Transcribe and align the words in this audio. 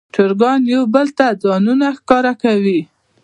چرګان 0.15 0.59
یو 0.73 0.83
بل 0.93 1.07
ته 1.17 1.27
ځانونه 1.43 1.85
ښکاره 1.97 2.33
کوي. 2.43 2.79